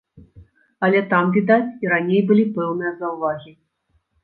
[0.87, 3.57] Але там, відаць, і раней былі пэўныя заўвагі.